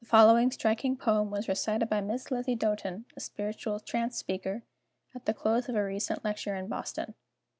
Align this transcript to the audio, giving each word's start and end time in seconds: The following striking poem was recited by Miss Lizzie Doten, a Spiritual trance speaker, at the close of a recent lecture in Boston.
The 0.00 0.06
following 0.06 0.50
striking 0.50 0.96
poem 0.96 1.30
was 1.30 1.46
recited 1.46 1.88
by 1.88 2.00
Miss 2.00 2.32
Lizzie 2.32 2.56
Doten, 2.56 3.04
a 3.16 3.20
Spiritual 3.20 3.78
trance 3.78 4.16
speaker, 4.18 4.64
at 5.14 5.24
the 5.24 5.32
close 5.32 5.68
of 5.68 5.76
a 5.76 5.84
recent 5.84 6.24
lecture 6.24 6.56
in 6.56 6.66
Boston. 6.66 7.14